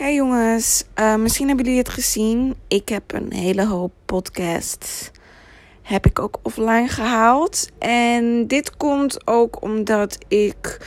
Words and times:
Hey 0.00 0.14
jongens, 0.14 0.84
uh, 1.00 1.14
misschien 1.14 1.46
hebben 1.46 1.64
jullie 1.64 1.80
het 1.80 1.88
gezien. 1.88 2.54
Ik 2.68 2.88
heb 2.88 3.12
een 3.12 3.32
hele 3.32 3.66
hoop 3.66 3.92
podcasts. 4.04 5.10
Heb 5.82 6.06
ik 6.06 6.18
ook 6.18 6.38
offline 6.42 6.88
gehaald. 6.88 7.68
En 7.78 8.46
dit 8.46 8.76
komt 8.76 9.26
ook 9.26 9.62
omdat 9.62 10.18
ik 10.28 10.86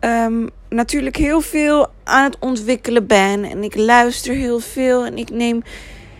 um, 0.00 0.48
natuurlijk 0.68 1.16
heel 1.16 1.40
veel 1.40 1.88
aan 2.04 2.24
het 2.24 2.38
ontwikkelen 2.38 3.06
ben. 3.06 3.44
En 3.44 3.62
ik 3.62 3.76
luister 3.76 4.34
heel 4.34 4.58
veel. 4.58 5.04
En 5.04 5.18
ik 5.18 5.30
neem 5.30 5.62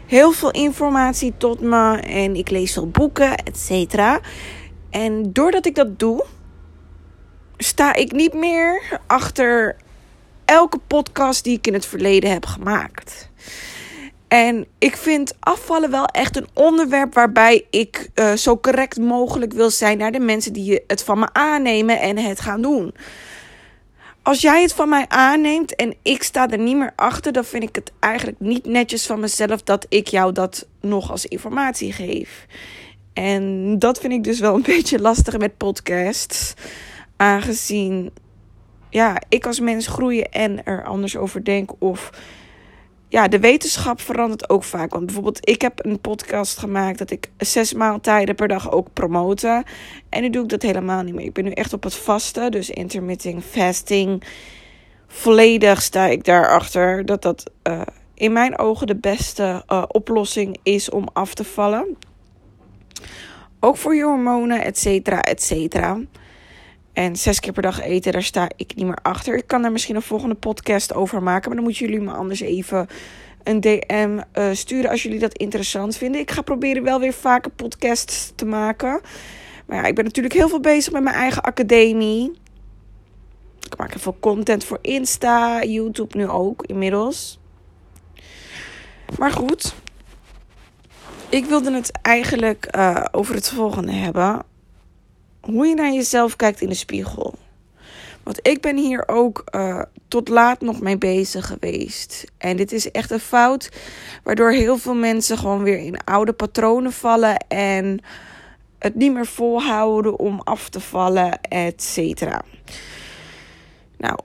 heel 0.07 0.33
veel 0.33 0.51
informatie 0.51 1.35
tot 1.37 1.61
me. 1.61 1.97
En 1.97 2.37
ik 2.37 2.51
lees 2.51 2.73
veel 2.73 2.89
boeken, 2.89 3.37
et 3.37 3.59
cetera. 3.59 4.21
En 4.91 5.33
doordat 5.33 5.67
ik 5.67 5.75
dat 5.75 5.99
doe, 5.99 6.25
sta 7.57 7.95
ik 7.95 8.13
niet 8.13 8.35
meer 8.35 9.01
achter 9.07 9.77
elke 10.45 10.79
podcast 10.87 11.45
die 11.45 11.57
ik 11.57 11.67
in 11.67 11.73
het 11.73 11.87
verleden 11.87 12.31
heb 12.31 12.47
gemaakt. 12.47 13.31
En 14.29 14.67
ik 14.79 14.97
vind 14.97 15.35
afvallen 15.41 15.91
wel 15.91 16.07
echt 16.07 16.37
een 16.37 16.49
onderwerp 16.53 17.15
waarbij 17.15 17.67
ik 17.71 18.11
uh, 18.15 18.33
zo 18.33 18.59
correct 18.59 18.99
mogelijk 18.99 19.53
wil 19.53 19.71
zijn 19.71 19.99
naar 19.99 20.13
de 20.13 20.21
mensen 20.21 20.53
die 20.53 20.81
het 20.87 21.03
van 21.03 21.19
me 21.19 21.29
aannemen 21.33 22.01
en 22.01 22.19
het 22.19 22.41
gaan 22.41 22.63
doen. 22.63 22.95
Als 24.23 24.41
jij 24.41 24.63
het 24.63 24.73
van 24.73 24.89
mij 24.89 25.05
aanneemt 25.09 25.77
en 25.77 25.95
ik 26.03 26.23
sta 26.23 26.51
er 26.51 26.59
niet 26.59 26.77
meer 26.77 26.93
achter, 26.97 27.33
dan 27.33 27.45
vind 27.45 27.63
ik 27.63 27.75
het 27.75 27.93
eigenlijk 28.01 28.41
niet 28.41 28.67
netjes 28.67 29.07
van 29.07 29.21
mezelf 29.21 29.63
dat 29.63 29.87
ik 29.89 30.09
jou 30.09 30.33
dat 30.33 30.67
nog 30.81 31.11
als 31.11 31.27
informatie 31.27 31.93
geef. 31.93 32.47
En 33.13 33.79
dat 33.79 33.99
vind 33.99 34.13
ik 34.13 34.25
dus 34.25 34.41
wel 34.41 34.55
een 34.55 34.63
beetje 34.77 35.01
lastig 35.01 35.39
met 35.39 35.57
podcasts. 35.57 36.55
Aangezien 37.17 38.11
ja, 38.95 39.17
ik 39.29 39.47
als 39.47 39.61
mens 39.61 39.87
groeien 39.87 40.33
en 40.33 40.65
er 40.65 40.85
anders 40.85 41.17
over 41.17 41.45
denk. 41.45 41.71
Of 41.79 42.11
ja, 43.09 43.29
de 43.29 43.39
wetenschap 43.39 44.01
verandert 44.01 44.49
ook 44.49 44.65
vaak. 44.65 44.91
Want 44.91 45.05
bijvoorbeeld, 45.07 45.49
ik 45.49 45.63
heb 45.63 45.85
een 45.85 46.01
podcast 46.01 46.59
gemaakt 46.59 46.99
dat 46.99 47.11
ik 47.11 47.31
zes 47.37 47.73
maaltijden 47.73 48.35
per 48.35 48.49
dag 48.49 48.71
ook 48.71 48.89
promote. 48.93 49.65
En 50.09 50.23
nu 50.23 50.31
doe 50.31 50.43
ik 50.43 50.49
dat 50.49 50.63
helemaal 50.63 51.03
niet 51.03 51.15
meer. 51.15 51.25
Ik 51.25 51.33
ben 51.33 51.45
nu 51.45 51.51
echt 51.51 51.73
op 51.73 51.83
het 51.83 51.95
vaste, 51.95 52.51
dus 52.51 52.71
intermittent 52.71 53.45
fasting. 53.45 54.23
Volledig 55.07 55.83
sta 55.83 56.07
ik 56.07 56.25
daarachter 56.25 57.07
dat 57.07 57.23
dat 57.23 57.51
uh, 57.69 57.81
in 58.15 58.33
mijn 58.33 58.59
ogen 58.59 58.87
de 58.87 58.97
beste 58.97 59.63
uh, 59.69 59.85
oplossing 59.89 60.59
is 60.63 60.91
om 60.91 61.09
af 61.13 61.35
te 61.35 61.45
vallen. 61.45 61.97
Ook 63.61 63.77
voor 63.77 63.95
je 63.95 64.05
hormonen, 64.05 64.65
et 64.65 64.79
cetera, 64.79 65.23
et 65.23 65.43
cetera. 65.43 66.01
En 66.95 67.17
zes 67.17 67.41
keer 67.41 67.53
per 67.53 67.63
dag 67.63 67.81
eten, 67.81 68.13
daar 68.13 68.23
sta 68.23 68.49
ik 68.57 68.75
niet 68.75 68.87
meer 68.87 68.99
achter. 69.03 69.37
Ik 69.37 69.47
kan 69.47 69.63
daar 69.63 69.73
misschien 69.73 69.97
een 69.97 70.03
volgende 70.03 70.35
podcast 70.35 70.95
over 70.95 71.23
maken. 71.23 71.47
Maar 71.47 71.57
dan 71.57 71.65
moeten 71.65 71.87
jullie 71.87 72.01
me 72.01 72.13
anders 72.13 72.41
even 72.41 72.87
een 73.43 73.61
DM 73.61 74.21
uh, 74.35 74.49
sturen 74.53 74.91
als 74.91 75.03
jullie 75.03 75.19
dat 75.19 75.39
interessant 75.39 75.97
vinden. 75.97 76.21
Ik 76.21 76.31
ga 76.31 76.43
proberen 76.43 76.83
wel 76.83 77.01
weer 77.01 77.13
vaker 77.13 77.51
podcasts 77.51 78.33
te 78.35 78.45
maken. 78.45 79.01
Maar 79.67 79.77
ja, 79.77 79.85
ik 79.85 79.95
ben 79.95 80.05
natuurlijk 80.05 80.35
heel 80.35 80.49
veel 80.49 80.61
bezig 80.61 80.93
met 80.93 81.03
mijn 81.03 81.17
eigen 81.17 81.43
academie. 81.43 82.33
Ik 83.61 83.77
maak 83.77 83.91
heel 83.91 84.01
veel 84.01 84.17
content 84.21 84.65
voor 84.65 84.79
Insta, 84.81 85.65
YouTube 85.65 86.17
nu 86.17 86.29
ook 86.29 86.63
inmiddels. 86.67 87.39
Maar 89.19 89.33
goed. 89.33 89.75
Ik 91.29 91.45
wilde 91.45 91.73
het 91.73 91.99
eigenlijk 92.03 92.69
uh, 92.77 93.05
over 93.11 93.35
het 93.35 93.51
volgende 93.51 93.93
hebben 93.93 94.43
hoe 95.45 95.67
je 95.67 95.75
naar 95.75 95.93
jezelf 95.93 96.37
kijkt 96.37 96.61
in 96.61 96.69
de 96.69 96.75
spiegel. 96.75 97.35
Want 98.23 98.39
ik 98.43 98.61
ben 98.61 98.77
hier 98.77 99.09
ook 99.09 99.45
uh, 99.55 99.83
tot 100.09 100.29
laat 100.29 100.61
nog 100.61 100.81
mee 100.81 100.99
bezig 100.99 101.47
geweest. 101.47 102.25
En 102.39 102.57
dit 102.57 102.73
is 102.73 102.91
echt 102.91 103.11
een 103.11 103.21
fout 103.21 103.71
waardoor 104.23 104.51
heel 104.51 104.79
veel 104.79 104.95
mensen 104.95 105.39
gewoon 105.39 105.63
weer 105.63 105.79
in 105.79 106.05
oude 106.05 106.33
patronen 106.33 106.93
vallen 106.93 107.37
en 107.49 108.01
het 108.79 108.95
niet 108.95 109.13
meer 109.13 109.27
volhouden 109.27 110.19
om 110.19 110.41
af 110.41 110.69
te 110.69 110.81
vallen, 110.81 111.41
et 111.43 111.83
cetera. 111.83 112.43
Nou, 113.99 114.19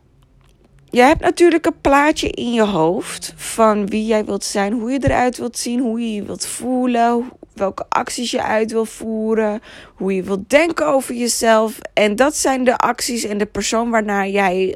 je 0.89 1.01
hebt 1.01 1.21
natuurlijk 1.21 1.65
een 1.65 1.81
plaatje 1.81 2.29
in 2.29 2.53
je 2.53 2.65
hoofd 2.65 3.33
van 3.35 3.87
wie 3.87 4.05
jij 4.05 4.25
wilt 4.25 4.43
zijn, 4.43 4.73
hoe 4.73 4.91
je 4.91 4.99
eruit 5.03 5.37
wilt 5.37 5.57
zien, 5.57 5.79
hoe 5.79 5.99
je 5.99 6.13
je 6.13 6.23
wilt 6.23 6.45
voelen, 6.45 7.31
welke 7.53 7.85
acties 7.89 8.31
je 8.31 8.43
uit 8.43 8.71
wil 8.71 8.85
voeren, 8.85 9.61
hoe 9.95 10.15
je 10.15 10.23
wilt 10.23 10.49
denken 10.49 10.87
over 10.87 11.15
jezelf. 11.15 11.79
En 11.93 12.15
dat 12.15 12.35
zijn 12.35 12.63
de 12.63 12.77
acties 12.77 13.23
en 13.23 13.37
de 13.37 13.45
persoon 13.45 13.89
waarnaar 13.89 14.27
jij 14.27 14.75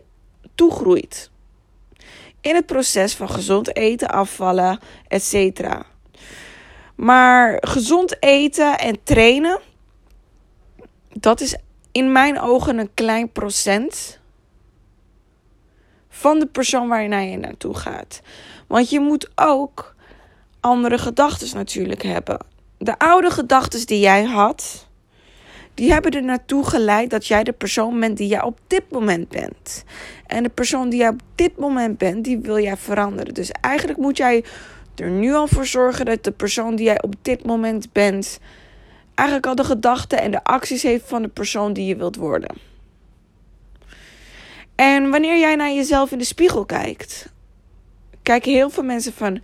toegroeit. 0.56 1.31
In 2.41 2.56
het 2.56 2.66
proces 2.66 3.16
van 3.16 3.29
gezond 3.29 3.75
eten, 3.75 4.09
afvallen, 4.09 4.79
etc. 5.07 5.61
Maar 6.95 7.57
gezond 7.61 8.23
eten 8.23 8.79
en 8.79 9.03
trainen, 9.03 9.59
dat 11.13 11.41
is 11.41 11.57
in 11.91 12.11
mijn 12.11 12.40
ogen 12.40 12.78
een 12.78 12.94
klein 12.94 13.31
procent 13.31 14.19
van 16.09 16.40
de 16.40 16.45
persoon 16.45 16.88
waar 16.88 17.01
je 17.01 17.07
naar 17.07 17.23
je 17.23 17.38
naartoe 17.38 17.75
gaat. 17.75 18.22
Want 18.67 18.90
je 18.90 19.00
moet 19.00 19.31
ook 19.35 19.95
andere 20.59 20.97
gedachten 20.97 21.57
natuurlijk 21.57 22.03
hebben 22.03 22.51
de 22.84 23.00
oude 23.00 23.30
gedachten 23.30 23.86
die 23.86 24.00
jij 24.00 24.24
had, 24.24 24.88
die 25.74 25.92
hebben 25.92 26.12
er 26.12 26.24
naartoe 26.24 26.66
geleid 26.66 27.10
dat 27.10 27.28
jij 27.28 27.44
de 27.44 27.52
persoon 27.52 28.00
bent 28.00 28.18
die 28.18 28.28
jij 28.28 28.42
op 28.42 28.60
dit 28.68 28.92
moment 28.92 29.30
bent. 29.30 29.84
En 30.28 30.44
de 30.44 30.50
persoon 30.50 30.90
die 30.90 31.00
jij 31.00 31.10
op 31.10 31.22
dit 31.36 31.58
moment 31.58 31.98
bent, 31.98 32.24
die 32.24 32.38
wil 32.38 32.60
jij 32.60 32.78
veranderen. 32.78 33.34
Dus 33.34 33.52
eigenlijk 33.52 34.00
moet 34.00 34.18
jij 34.18 34.44
er 34.96 35.10
nu 35.10 35.34
al 35.34 35.48
voor 35.48 35.66
zorgen 35.66 36.06
dat 36.06 36.24
de 36.24 36.32
persoon 36.32 36.76
die 36.76 36.86
jij 36.86 37.02
op 37.02 37.14
dit 37.22 37.46
moment 37.46 37.92
bent, 37.92 38.40
eigenlijk 39.14 39.48
al 39.48 39.56
de 39.56 39.64
gedachten 39.64 40.22
en 40.22 40.32
de 40.32 40.44
acties 40.44 40.84
heeft 40.84 41.08
van 41.08 41.22
de 41.22 41.28
persoon 41.28 41.74
die 41.74 41.86
je 41.86 41.96
wilt 41.96 42.16
worden. 42.16 42.56
En 44.76 45.10
wanneer 45.10 45.40
jij 45.40 45.56
naar 45.56 45.72
jezelf 45.72 46.12
in 46.12 46.18
de 46.18 46.24
spiegel 46.24 46.66
kijkt, 46.66 47.30
kijken 48.22 48.52
heel 48.52 48.70
veel 48.70 48.84
mensen 48.84 49.14
van 49.14 49.42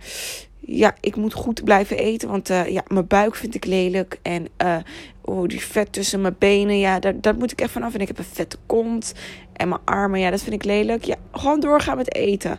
ja, 0.72 0.94
ik 1.00 1.16
moet 1.16 1.32
goed 1.32 1.64
blijven 1.64 1.98
eten. 1.98 2.28
Want 2.28 2.50
uh, 2.50 2.68
ja, 2.68 2.82
mijn 2.86 3.06
buik 3.06 3.34
vind 3.34 3.54
ik 3.54 3.64
lelijk. 3.64 4.18
En 4.22 4.48
uh, 4.62 4.76
oh, 5.20 5.48
die 5.48 5.60
vet 5.60 5.92
tussen 5.92 6.20
mijn 6.20 6.36
benen. 6.38 6.78
Ja, 6.78 6.98
daar, 6.98 7.34
moet 7.34 7.52
ik 7.52 7.60
even 7.60 7.72
vanaf. 7.72 7.94
En 7.94 8.00
ik 8.00 8.08
heb 8.08 8.18
een 8.18 8.24
vette 8.24 8.56
kont. 8.66 9.14
En 9.52 9.68
mijn 9.68 9.80
armen, 9.84 10.20
ja, 10.20 10.30
dat 10.30 10.42
vind 10.42 10.54
ik 10.54 10.64
lelijk. 10.64 11.04
Ja, 11.04 11.16
gewoon 11.32 11.60
doorgaan 11.60 11.96
met 11.96 12.14
eten. 12.14 12.58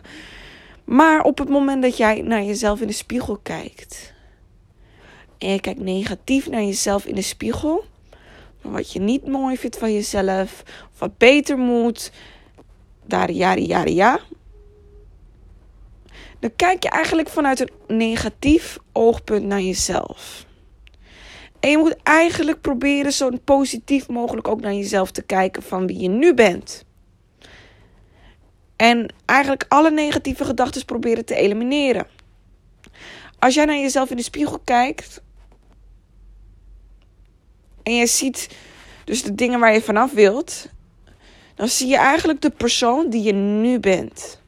Maar 0.84 1.22
op 1.22 1.38
het 1.38 1.48
moment 1.48 1.82
dat 1.82 1.96
jij 1.96 2.20
naar 2.20 2.42
jezelf 2.42 2.80
in 2.80 2.86
de 2.86 2.92
spiegel 2.92 3.38
kijkt. 3.42 4.12
En 5.38 5.48
je 5.48 5.60
kijkt 5.60 5.80
negatief 5.80 6.50
naar 6.50 6.62
jezelf 6.62 7.04
in 7.04 7.14
de 7.14 7.22
spiegel. 7.22 7.84
Wat 8.60 8.92
je 8.92 9.00
niet 9.00 9.26
mooi 9.26 9.56
vindt 9.56 9.78
van 9.78 9.92
jezelf. 9.92 10.62
Wat 10.98 11.18
beter 11.18 11.58
moet. 11.58 12.12
Daar, 13.06 13.32
ja, 13.32 13.52
ja, 13.52 13.84
ja 13.84 14.20
dan 16.42 16.56
kijk 16.56 16.82
je 16.82 16.88
eigenlijk 16.88 17.28
vanuit 17.28 17.60
een 17.60 17.96
negatief 17.96 18.78
oogpunt 18.92 19.44
naar 19.44 19.60
jezelf. 19.60 20.46
En 21.60 21.70
je 21.70 21.78
moet 21.78 21.96
eigenlijk 22.02 22.60
proberen 22.60 23.12
zo 23.12 23.30
positief 23.44 24.08
mogelijk 24.08 24.48
ook 24.48 24.60
naar 24.60 24.72
jezelf 24.72 25.10
te 25.10 25.22
kijken 25.22 25.62
van 25.62 25.86
wie 25.86 25.98
je 25.98 26.08
nu 26.08 26.34
bent. 26.34 26.84
En 28.76 29.14
eigenlijk 29.24 29.64
alle 29.68 29.90
negatieve 29.90 30.44
gedachten 30.44 30.84
proberen 30.84 31.24
te 31.24 31.34
elimineren. 31.34 32.06
Als 33.38 33.54
jij 33.54 33.64
naar 33.64 33.78
jezelf 33.78 34.10
in 34.10 34.16
de 34.16 34.22
spiegel 34.22 34.58
kijkt 34.58 35.22
en 37.82 37.94
je 37.94 38.06
ziet 38.06 38.56
dus 39.04 39.22
de 39.22 39.34
dingen 39.34 39.60
waar 39.60 39.72
je 39.72 39.82
vanaf 39.82 40.12
wilt, 40.12 40.68
dan 41.54 41.68
zie 41.68 41.88
je 41.88 41.96
eigenlijk 41.96 42.40
de 42.40 42.50
persoon 42.50 43.10
die 43.10 43.22
je 43.22 43.32
nu 43.32 43.80
bent. 43.80 44.41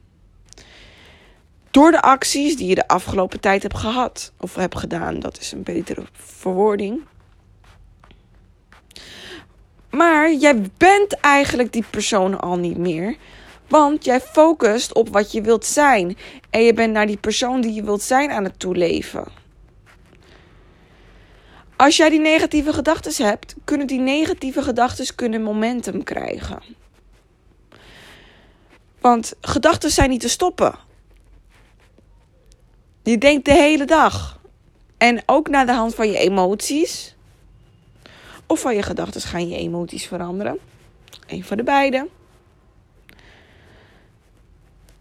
Door 1.75 1.91
de 1.91 2.01
acties 2.01 2.57
die 2.57 2.67
je 2.67 2.75
de 2.75 2.87
afgelopen 2.87 3.39
tijd 3.39 3.61
hebt 3.61 3.77
gehad 3.77 4.31
of 4.39 4.55
hebt 4.55 4.77
gedaan. 4.77 5.19
Dat 5.19 5.39
is 5.39 5.51
een 5.51 5.63
betere 5.63 6.03
verwoording. 6.13 7.01
Maar 9.89 10.33
jij 10.33 10.61
bent 10.77 11.13
eigenlijk 11.19 11.73
die 11.73 11.85
persoon 11.89 12.39
al 12.39 12.57
niet 12.57 12.77
meer. 12.77 13.15
Want 13.67 14.05
jij 14.05 14.21
focust 14.21 14.93
op 14.93 15.09
wat 15.09 15.31
je 15.31 15.41
wilt 15.41 15.65
zijn. 15.65 16.17
En 16.49 16.61
je 16.61 16.73
bent 16.73 16.93
naar 16.93 17.07
die 17.07 17.17
persoon 17.17 17.61
die 17.61 17.73
je 17.73 17.83
wilt 17.83 18.01
zijn 18.01 18.31
aan 18.31 18.43
het 18.43 18.59
toeleven. 18.59 19.27
Als 21.75 21.97
jij 21.97 22.09
die 22.09 22.19
negatieve 22.19 22.73
gedachten 22.73 23.25
hebt, 23.25 23.55
kunnen 23.63 23.87
die 23.87 23.99
negatieve 23.99 24.61
gedachten 24.61 25.15
kunnen 25.15 25.43
momentum 25.43 26.03
krijgen. 26.03 26.61
Want 28.99 29.33
gedachten 29.41 29.91
zijn 29.91 30.09
niet 30.09 30.21
te 30.21 30.29
stoppen. 30.29 30.85
Je 33.05 33.17
denkt 33.17 33.45
de 33.45 33.53
hele 33.53 33.85
dag. 33.85 34.39
En 34.97 35.23
ook 35.25 35.49
naar 35.49 35.65
de 35.65 35.71
hand 35.71 35.95
van 35.95 36.07
je 36.11 36.17
emoties. 36.17 37.15
Of 38.47 38.59
van 38.59 38.75
je 38.75 38.81
gedachten 38.81 39.21
gaan 39.21 39.49
je 39.49 39.57
emoties 39.57 40.07
veranderen. 40.07 40.57
Een 41.27 41.43
van 41.43 41.57
de 41.57 41.63
beide. 41.63 42.07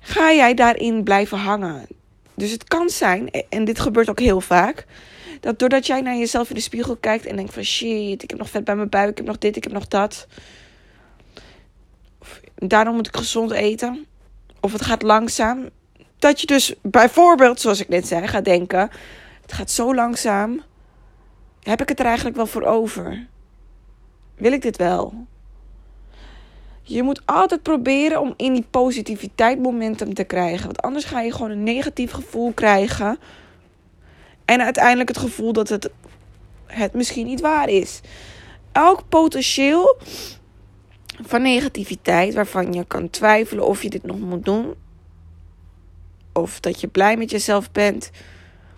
Ga 0.00 0.32
jij 0.32 0.54
daarin 0.54 1.02
blijven 1.02 1.38
hangen. 1.38 1.86
Dus 2.34 2.50
het 2.50 2.64
kan 2.64 2.88
zijn, 2.88 3.30
en 3.30 3.64
dit 3.64 3.80
gebeurt 3.80 4.10
ook 4.10 4.20
heel 4.20 4.40
vaak, 4.40 4.86
dat 5.40 5.58
doordat 5.58 5.86
jij 5.86 6.00
naar 6.00 6.16
jezelf 6.16 6.48
in 6.48 6.54
de 6.54 6.60
spiegel 6.60 6.96
kijkt 6.96 7.26
en 7.26 7.36
denkt 7.36 7.54
van 7.54 7.62
shit, 7.62 8.22
ik 8.22 8.30
heb 8.30 8.38
nog 8.38 8.50
vet 8.50 8.64
bij 8.64 8.76
mijn 8.76 8.88
buik, 8.88 9.10
ik 9.10 9.16
heb 9.16 9.26
nog 9.26 9.38
dit, 9.38 9.56
ik 9.56 9.64
heb 9.64 9.72
nog 9.72 9.88
dat. 9.88 10.26
Daarom 12.54 12.94
moet 12.94 13.06
ik 13.06 13.16
gezond 13.16 13.50
eten. 13.50 14.06
Of 14.60 14.72
het 14.72 14.82
gaat 14.82 15.02
langzaam. 15.02 15.68
Dat 16.24 16.40
je 16.40 16.46
dus 16.46 16.74
bijvoorbeeld, 16.82 17.60
zoals 17.60 17.80
ik 17.80 17.88
net 17.88 18.06
zei, 18.06 18.26
gaat 18.26 18.44
denken: 18.44 18.90
het 19.42 19.52
gaat 19.52 19.70
zo 19.70 19.94
langzaam. 19.94 20.62
Heb 21.62 21.80
ik 21.80 21.88
het 21.88 22.00
er 22.00 22.06
eigenlijk 22.06 22.36
wel 22.36 22.46
voor 22.46 22.62
over? 22.62 23.26
Wil 24.34 24.52
ik 24.52 24.62
dit 24.62 24.76
wel? 24.76 25.26
Je 26.82 27.02
moet 27.02 27.22
altijd 27.24 27.62
proberen 27.62 28.20
om 28.20 28.34
in 28.36 28.52
die 28.52 28.66
positiviteit 28.70 29.58
momentum 29.58 30.14
te 30.14 30.24
krijgen. 30.24 30.64
Want 30.64 30.82
anders 30.82 31.04
ga 31.04 31.20
je 31.20 31.32
gewoon 31.32 31.50
een 31.50 31.62
negatief 31.62 32.10
gevoel 32.10 32.52
krijgen. 32.52 33.18
En 34.44 34.60
uiteindelijk 34.62 35.08
het 35.08 35.18
gevoel 35.18 35.52
dat 35.52 35.68
het, 35.68 35.90
het 36.66 36.92
misschien 36.92 37.26
niet 37.26 37.40
waar 37.40 37.68
is. 37.68 38.00
Elk 38.72 39.08
potentieel 39.08 39.96
van 41.22 41.42
negativiteit 41.42 42.34
waarvan 42.34 42.72
je 42.72 42.84
kan 42.84 43.10
twijfelen 43.10 43.66
of 43.66 43.82
je 43.82 43.90
dit 43.90 44.02
nog 44.02 44.18
moet 44.18 44.44
doen. 44.44 44.74
Of 46.34 46.60
dat 46.60 46.80
je 46.80 46.88
blij 46.88 47.16
met 47.16 47.30
jezelf 47.30 47.72
bent, 47.72 48.10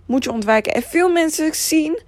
moet 0.06 0.25
je 0.25 0.32
ontwijken. 0.32 0.75
En 0.75 0.82
veel 0.82 1.11
mensen 1.11 1.55
zien 1.55 2.00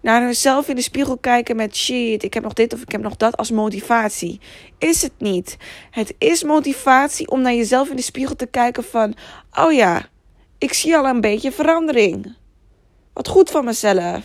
naar 0.00 0.22
hunzelf 0.22 0.68
in 0.68 0.76
de 0.76 0.82
spiegel 0.82 1.18
kijken 1.18 1.56
met 1.56 1.76
shit, 1.76 2.22
ik 2.22 2.34
heb 2.34 2.42
nog 2.42 2.52
dit 2.52 2.72
of 2.72 2.82
ik 2.82 2.92
heb 2.92 3.02
nog 3.02 3.16
dat 3.16 3.36
als 3.36 3.50
motivatie. 3.50 4.40
Is 4.78 5.02
het 5.02 5.12
niet. 5.18 5.56
Het 5.90 6.14
is 6.18 6.42
motivatie 6.42 7.30
om 7.30 7.42
naar 7.42 7.54
jezelf 7.54 7.90
in 7.90 7.96
de 7.96 8.02
spiegel 8.02 8.36
te 8.36 8.46
kijken 8.46 8.84
van, 8.84 9.14
oh 9.52 9.72
ja, 9.72 10.06
ik 10.58 10.72
zie 10.72 10.96
al 10.96 11.06
een 11.06 11.20
beetje 11.20 11.52
verandering. 11.52 12.36
Wat 13.12 13.28
goed 13.28 13.50
van 13.50 13.64
mezelf. 13.64 14.22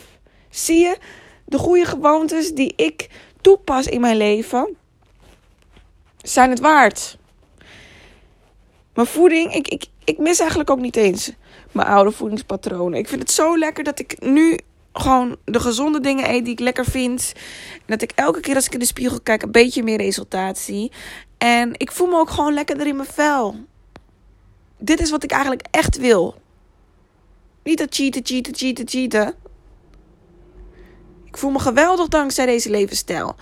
Zie 0.49 0.79
je 0.79 0.97
de 1.45 1.57
goede 1.57 1.85
gewoontes 1.85 2.53
die 2.53 2.73
ik 2.75 3.09
toepas 3.41 3.87
in 3.87 4.01
mijn 4.01 4.17
leven? 4.17 4.75
Zijn 6.21 6.49
het 6.49 6.59
waard? 6.59 7.18
Mijn 8.99 9.11
voeding, 9.11 9.53
ik, 9.53 9.67
ik, 9.67 9.85
ik 10.03 10.17
mis 10.17 10.39
eigenlijk 10.39 10.69
ook 10.69 10.79
niet 10.79 10.95
eens 10.95 11.31
mijn 11.71 11.87
oude 11.87 12.11
voedingspatronen. 12.11 12.99
Ik 12.99 13.07
vind 13.07 13.21
het 13.21 13.31
zo 13.31 13.57
lekker 13.57 13.83
dat 13.83 13.99
ik 13.99 14.21
nu 14.21 14.59
gewoon 14.93 15.35
de 15.45 15.59
gezonde 15.59 15.99
dingen 15.99 16.29
eet 16.29 16.43
die 16.43 16.53
ik 16.53 16.59
lekker 16.59 16.85
vind. 16.85 17.33
En 17.75 17.83
dat 17.85 18.01
ik 18.01 18.11
elke 18.15 18.39
keer 18.39 18.55
als 18.55 18.65
ik 18.65 18.73
in 18.73 18.79
de 18.79 18.85
spiegel 18.85 19.21
kijk 19.21 19.41
een 19.41 19.51
beetje 19.51 19.83
meer 19.83 19.97
resultaat 19.97 20.57
zie. 20.57 20.91
En 21.37 21.73
ik 21.77 21.91
voel 21.91 22.07
me 22.07 22.17
ook 22.17 22.29
gewoon 22.29 22.53
lekkerder 22.53 22.87
in 22.87 22.95
mijn 22.95 23.07
vel. 23.07 23.55
Dit 24.77 24.99
is 24.99 25.09
wat 25.09 25.23
ik 25.23 25.31
eigenlijk 25.31 25.67
echt 25.71 25.97
wil. 25.97 26.35
Niet 27.63 27.77
dat 27.77 27.95
cheaten, 27.95 28.21
cheaten, 28.25 28.55
cheaten, 28.55 28.87
cheaten. 28.87 29.33
Ik 31.25 31.37
voel 31.37 31.51
me 31.51 31.59
geweldig 31.59 32.07
dankzij 32.07 32.45
deze 32.45 32.69
levensstijl. 32.69 33.35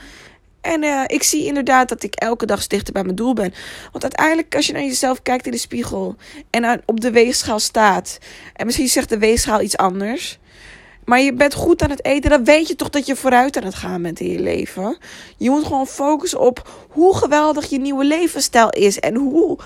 En 0.61 0.83
uh, 0.83 1.03
ik 1.07 1.23
zie 1.23 1.45
inderdaad 1.45 1.89
dat 1.89 2.03
ik 2.03 2.15
elke 2.15 2.45
dag 2.45 2.67
dichter 2.67 2.93
bij 2.93 3.03
mijn 3.03 3.15
doel 3.15 3.33
ben. 3.33 3.53
Want 3.91 4.03
uiteindelijk, 4.03 4.55
als 4.55 4.67
je 4.67 4.73
naar 4.73 4.81
jezelf 4.81 5.21
kijkt 5.21 5.45
in 5.45 5.51
de 5.51 5.57
spiegel 5.57 6.15
en 6.49 6.81
op 6.85 6.99
de 7.01 7.11
weegschaal 7.11 7.59
staat, 7.59 8.17
en 8.53 8.65
misschien 8.65 8.87
zegt 8.87 9.09
de 9.09 9.17
weegschaal 9.17 9.61
iets 9.61 9.77
anders, 9.77 10.39
maar 11.07 11.19
je 11.19 11.33
bent 11.33 11.53
goed 11.53 11.81
aan 11.81 11.89
het 11.89 12.05
eten, 12.05 12.29
dan 12.29 12.43
weet 12.43 12.67
je 12.67 12.75
toch 12.75 12.89
dat 12.89 13.05
je 13.05 13.15
vooruit 13.15 13.57
aan 13.57 13.63
het 13.63 13.75
gaan 13.75 14.01
bent 14.01 14.19
in 14.19 14.31
je 14.31 14.39
leven. 14.39 14.97
Je 15.37 15.49
moet 15.49 15.63
gewoon 15.63 15.87
focussen 15.87 16.39
op 16.39 16.87
hoe 16.89 17.15
geweldig 17.15 17.69
je 17.69 17.79
nieuwe 17.79 18.05
levensstijl 18.05 18.69
is 18.69 18.99
en 18.99 19.15
hoe 19.15 19.59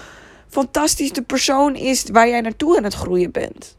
fantastisch 0.50 1.12
de 1.12 1.22
persoon 1.22 1.76
is 1.76 2.04
waar 2.12 2.28
jij 2.28 2.42
naartoe 2.42 2.78
aan 2.78 2.84
het 2.84 2.94
groeien 2.94 3.32
bent. 3.32 3.76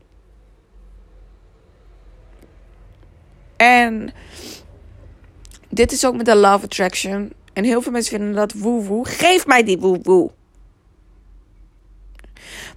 En 3.57 4.13
dit 5.73 5.93
is 5.93 6.05
ook 6.05 6.17
met 6.17 6.27
de 6.27 6.37
love 6.37 6.65
attraction. 6.65 7.33
En 7.53 7.65
heel 7.65 7.83
veel 7.83 7.93
mensen 7.93 8.17
vinden 8.17 8.35
dat 8.35 8.53
woe-woe. 8.53 9.07
Geef 9.07 9.47
mij 9.47 9.63
die 9.63 9.79
woe-woe. 9.79 10.31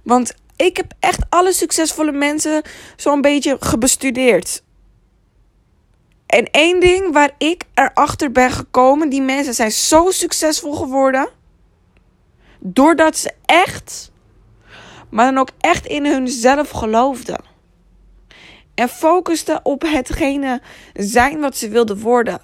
Want 0.02 0.34
ik 0.56 0.76
heb 0.76 0.92
echt 1.00 1.26
alle 1.28 1.52
succesvolle 1.52 2.12
mensen 2.12 2.62
zo'n 2.96 3.20
beetje 3.20 3.56
gebestudeerd. 3.60 4.62
En 6.26 6.50
één 6.50 6.80
ding 6.80 7.12
waar 7.12 7.30
ik 7.38 7.64
erachter 7.74 8.32
ben 8.32 8.50
gekomen: 8.50 9.08
die 9.08 9.22
mensen 9.22 9.54
zijn 9.54 9.72
zo 9.72 10.10
succesvol 10.10 10.72
geworden. 10.72 11.28
Doordat 12.58 13.16
ze 13.16 13.32
echt, 13.44 14.10
maar 15.10 15.24
dan 15.24 15.38
ook 15.38 15.50
echt 15.60 15.86
in 15.86 16.06
hunzelf 16.06 16.70
geloofden. 16.70 17.40
En 18.74 18.88
focusten 18.88 19.60
op 19.62 19.82
hetgene 19.82 20.60
zijn 20.94 21.40
wat 21.40 21.56
ze 21.56 21.68
wilden 21.68 22.00
worden. 22.00 22.40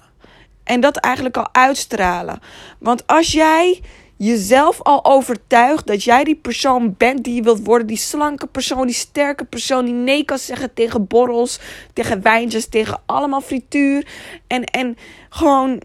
En 0.63 0.81
dat 0.81 0.97
eigenlijk 0.97 1.37
al 1.37 1.47
uitstralen. 1.51 2.39
Want 2.79 3.07
als 3.07 3.31
jij 3.31 3.81
jezelf 4.17 4.81
al 4.81 5.05
overtuigt 5.05 5.87
dat 5.87 6.03
jij 6.03 6.23
die 6.23 6.35
persoon 6.35 6.95
bent 6.97 7.23
die 7.23 7.33
je 7.33 7.41
wilt 7.41 7.65
worden. 7.65 7.87
Die 7.87 7.97
slanke 7.97 8.47
persoon, 8.47 8.85
die 8.85 8.95
sterke 8.95 9.43
persoon 9.45 9.85
die 9.85 9.93
nee 9.93 10.25
kan 10.25 10.37
zeggen 10.37 10.73
tegen 10.73 11.07
borrels, 11.07 11.59
tegen 11.93 12.21
wijntjes, 12.21 12.67
tegen 12.67 13.01
allemaal 13.05 13.41
frituur. 13.41 14.07
En, 14.47 14.63
en 14.63 14.97
gewoon 15.29 15.81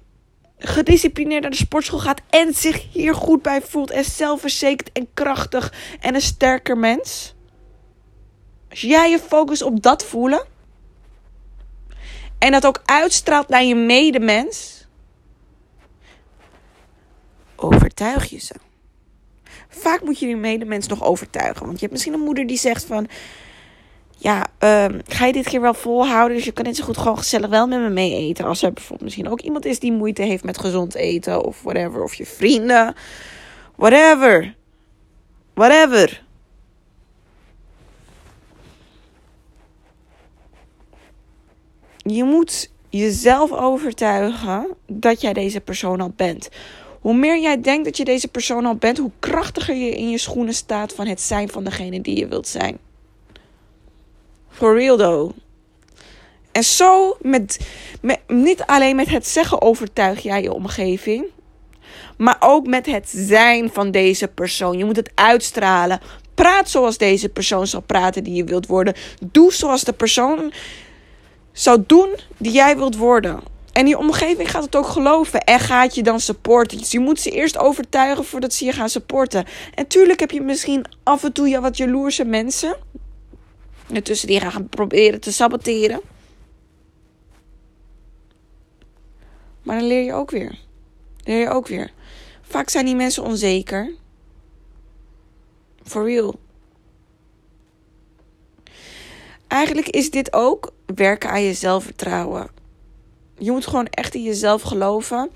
gedisciplineerd 0.58 1.42
naar 1.42 1.50
de 1.50 1.56
sportschool 1.56 1.98
gaat 1.98 2.20
en 2.30 2.54
zich 2.54 2.92
hier 2.92 3.14
goed 3.14 3.42
bij 3.42 3.62
voelt. 3.62 3.90
En 3.90 4.04
zelfverzekerd 4.04 4.92
en 4.92 5.08
krachtig 5.14 5.72
en 6.00 6.14
een 6.14 6.20
sterker 6.20 6.78
mens. 6.78 7.34
Als 8.70 8.80
jij 8.80 9.10
je 9.10 9.18
focust 9.18 9.62
op 9.62 9.82
dat 9.82 10.04
voelen 10.04 10.46
en 12.38 12.52
dat 12.52 12.66
ook 12.66 12.82
uitstraalt 12.84 13.48
naar 13.48 13.64
je 13.64 13.74
medemens, 13.74 14.86
overtuig 17.56 18.30
je 18.30 18.38
ze. 18.38 18.54
Vaak 19.68 20.02
moet 20.02 20.18
je 20.18 20.26
je 20.26 20.36
medemens 20.36 20.86
nog 20.86 21.04
overtuigen. 21.04 21.66
Want 21.66 21.72
je 21.72 21.80
hebt 21.80 21.92
misschien 21.92 22.12
een 22.12 22.20
moeder 22.20 22.46
die 22.46 22.58
zegt 22.58 22.84
van... 22.84 23.08
Ja, 24.20 24.46
ehm, 24.58 24.98
ga 25.06 25.26
je 25.26 25.32
dit 25.32 25.48
keer 25.48 25.60
wel 25.60 25.74
volhouden? 25.74 26.36
Dus 26.36 26.46
je 26.46 26.52
kan 26.52 26.64
net 26.64 26.76
zo 26.76 26.84
goed 26.84 26.96
gewoon 26.96 27.18
gezellig 27.18 27.50
wel 27.50 27.66
met 27.66 27.80
me 27.80 27.88
mee 27.88 28.14
eten. 28.14 28.44
Als 28.44 28.62
er 28.62 28.72
bijvoorbeeld 28.72 29.02
misschien 29.02 29.28
ook 29.28 29.40
iemand 29.40 29.64
is 29.64 29.78
die 29.78 29.92
moeite 29.92 30.22
heeft 30.22 30.44
met 30.44 30.58
gezond 30.58 30.94
eten. 30.94 31.44
Of 31.44 31.62
whatever. 31.62 32.02
Of 32.02 32.14
je 32.14 32.26
vrienden. 32.26 32.94
Whatever. 33.76 34.54
Whatever. 35.54 36.26
Je 42.08 42.24
moet 42.24 42.70
jezelf 42.88 43.52
overtuigen 43.52 44.66
dat 44.86 45.20
jij 45.20 45.32
deze 45.32 45.60
persoon 45.60 46.00
al 46.00 46.12
bent. 46.16 46.48
Hoe 47.00 47.14
meer 47.14 47.40
jij 47.40 47.60
denkt 47.60 47.84
dat 47.84 47.96
je 47.96 48.04
deze 48.04 48.28
persoon 48.28 48.66
al 48.66 48.74
bent, 48.74 48.98
hoe 48.98 49.10
krachtiger 49.18 49.74
je 49.74 49.96
in 49.96 50.10
je 50.10 50.18
schoenen 50.18 50.54
staat 50.54 50.92
van 50.92 51.06
het 51.06 51.20
zijn 51.20 51.48
van 51.48 51.64
degene 51.64 52.00
die 52.00 52.18
je 52.18 52.28
wilt 52.28 52.48
zijn. 52.48 52.78
For 54.50 54.78
real 54.78 54.96
though. 54.96 55.36
En 56.52 56.64
zo, 56.64 57.16
met, 57.20 57.58
niet 58.26 58.62
alleen 58.62 58.96
met 58.96 59.08
het 59.08 59.26
zeggen 59.26 59.62
overtuig 59.62 60.22
jij 60.22 60.42
je 60.42 60.52
omgeving, 60.52 61.24
maar 62.16 62.36
ook 62.40 62.66
met 62.66 62.86
het 62.86 63.08
zijn 63.14 63.70
van 63.72 63.90
deze 63.90 64.28
persoon. 64.28 64.78
Je 64.78 64.84
moet 64.84 64.96
het 64.96 65.10
uitstralen. 65.14 66.00
Praat 66.34 66.70
zoals 66.70 66.98
deze 66.98 67.28
persoon 67.28 67.66
zal 67.66 67.80
praten 67.80 68.24
die 68.24 68.34
je 68.34 68.44
wilt 68.44 68.66
worden. 68.66 68.94
Doe 69.32 69.52
zoals 69.52 69.84
de 69.84 69.92
persoon 69.92 70.52
zou 71.58 71.84
doen 71.86 72.14
die 72.36 72.52
jij 72.52 72.76
wilt 72.76 72.96
worden. 72.96 73.40
En 73.72 73.84
die 73.84 73.98
omgeving 73.98 74.50
gaat 74.50 74.64
het 74.64 74.76
ook 74.76 74.86
geloven 74.86 75.40
en 75.40 75.60
gaat 75.60 75.94
je 75.94 76.02
dan 76.02 76.20
supporten. 76.20 76.78
Dus 76.78 76.90
je 76.90 76.98
moet 76.98 77.20
ze 77.20 77.30
eerst 77.30 77.58
overtuigen 77.58 78.24
voordat 78.24 78.52
ze 78.52 78.64
je 78.64 78.72
gaan 78.72 78.88
supporten. 78.88 79.44
En 79.74 79.86
tuurlijk 79.86 80.20
heb 80.20 80.30
je 80.30 80.40
misschien 80.40 80.84
af 81.02 81.24
en 81.24 81.32
toe 81.32 81.48
ja, 81.48 81.60
wat 81.60 81.76
jaloerse 81.76 82.24
mensen. 82.24 82.76
Tussen 84.02 84.28
die 84.28 84.40
gaan 84.40 84.68
proberen 84.68 85.20
te 85.20 85.32
saboteren. 85.32 86.00
Maar 89.62 89.78
dan 89.78 89.86
leer 89.86 90.02
je 90.02 90.12
ook 90.12 90.30
weer. 90.30 90.58
Leer 91.24 91.38
je 91.38 91.48
ook 91.48 91.66
weer. 91.66 91.90
Vaak 92.42 92.68
zijn 92.68 92.84
die 92.84 92.96
mensen 92.96 93.22
onzeker. 93.22 93.92
For 95.84 96.04
real. 96.04 96.34
Eigenlijk 99.48 99.88
is 99.88 100.10
dit 100.10 100.32
ook 100.32 100.72
werken 100.94 101.30
aan 101.30 101.42
je 101.42 101.54
zelfvertrouwen. 101.54 102.50
Je 103.38 103.50
moet 103.50 103.66
gewoon 103.66 103.86
echt 103.86 104.14
in 104.14 104.22
jezelf 104.22 104.62
geloven 104.62 105.30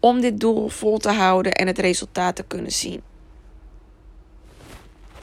om 0.00 0.20
dit 0.20 0.40
doel 0.40 0.68
vol 0.68 0.98
te 0.98 1.10
houden 1.10 1.52
en 1.52 1.66
het 1.66 1.78
resultaat 1.78 2.36
te 2.36 2.44
kunnen 2.46 2.72
zien. 2.72 3.02